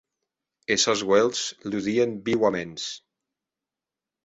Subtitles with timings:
[0.75, 2.89] Es sòns uelhs ludien viuaments.